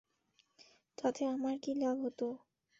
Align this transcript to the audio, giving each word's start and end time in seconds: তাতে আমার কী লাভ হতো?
তাতে 0.97 1.21
আমার 1.33 1.55
কী 1.63 1.71
লাভ 1.81 1.95
হতো? 2.05 2.27